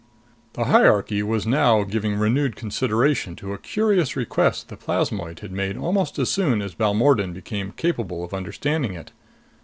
[0.53, 5.77] The hierarchy was now giving renewed consideration to a curious request the plasmoid had made
[5.77, 9.11] almost as soon as Balmordan became capable of understanding it.